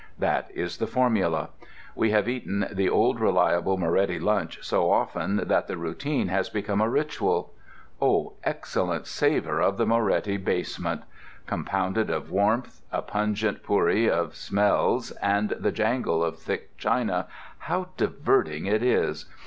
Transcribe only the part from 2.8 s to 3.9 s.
"old reliable